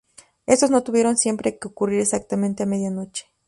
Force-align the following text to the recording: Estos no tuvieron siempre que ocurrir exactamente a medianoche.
Estos 0.47 0.71
no 0.71 0.81
tuvieron 0.81 1.15
siempre 1.15 1.59
que 1.59 1.67
ocurrir 1.67 1.99
exactamente 1.99 2.63
a 2.63 2.65
medianoche. 2.65 3.27